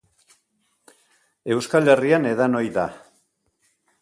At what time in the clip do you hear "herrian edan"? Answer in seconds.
1.93-2.61